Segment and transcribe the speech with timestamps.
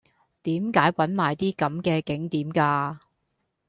[0.41, 3.01] 點解搵埋啲咁既景點嫁